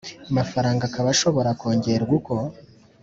Mafaranga 0.37 0.83
akaba 0.85 1.07
ashobora 1.15 1.49
kongerwa 1.59 2.13
uko 2.19 2.33